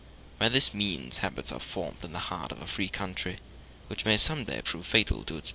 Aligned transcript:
By 0.39 0.49
this 0.49 0.73
means 0.73 1.19
habits 1.19 1.51
are 1.51 1.59
formed 1.59 2.03
in 2.03 2.11
the 2.11 2.17
heart 2.33 2.51
of 2.51 2.59
a 2.59 2.65
free 2.65 2.89
country 2.89 3.37
which 3.85 4.03
may 4.03 4.17
some 4.17 4.45
day 4.45 4.63
prove 4.63 4.87
fatal 4.87 5.17
to 5.25 5.37
its 5.37 5.45
liberties. 5.45 5.49